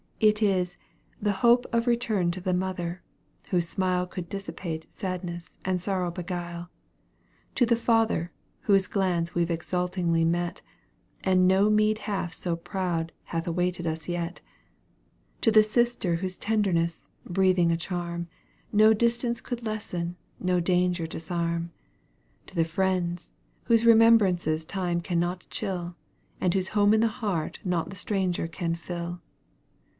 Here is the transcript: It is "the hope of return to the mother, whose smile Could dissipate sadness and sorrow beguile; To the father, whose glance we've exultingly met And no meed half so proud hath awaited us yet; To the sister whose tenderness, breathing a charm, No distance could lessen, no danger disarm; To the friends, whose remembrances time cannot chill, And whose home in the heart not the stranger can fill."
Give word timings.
It 0.19 0.41
is 0.41 0.77
"the 1.21 1.31
hope 1.45 1.65
of 1.71 1.85
return 1.87 2.29
to 2.31 2.41
the 2.41 2.53
mother, 2.55 3.01
whose 3.49 3.67
smile 3.67 4.05
Could 4.07 4.29
dissipate 4.29 4.85
sadness 4.93 5.59
and 5.65 5.81
sorrow 5.81 6.11
beguile; 6.11 6.69
To 7.55 7.65
the 7.65 7.75
father, 7.75 8.31
whose 8.61 8.85
glance 8.87 9.33
we've 9.35 9.49
exultingly 9.51 10.23
met 10.23 10.61
And 11.23 11.47
no 11.47 11.69
meed 11.69 11.99
half 12.09 12.33
so 12.33 12.55
proud 12.55 13.11
hath 13.25 13.47
awaited 13.47 13.85
us 13.85 14.07
yet; 14.07 14.41
To 15.41 15.51
the 15.51 15.63
sister 15.63 16.15
whose 16.15 16.37
tenderness, 16.37 17.09
breathing 17.25 17.71
a 17.71 17.77
charm, 17.77 18.27
No 18.71 18.93
distance 18.93 19.39
could 19.39 19.63
lessen, 19.65 20.15
no 20.39 20.59
danger 20.59 21.05
disarm; 21.05 21.71
To 22.47 22.55
the 22.55 22.65
friends, 22.65 23.31
whose 23.65 23.85
remembrances 23.85 24.65
time 24.65 25.01
cannot 25.01 25.45
chill, 25.51 25.95
And 26.39 26.53
whose 26.55 26.69
home 26.69 26.93
in 26.93 27.01
the 27.01 27.07
heart 27.21 27.59
not 27.63 27.91
the 27.91 27.95
stranger 27.95 28.47
can 28.47 28.73
fill." 28.75 29.21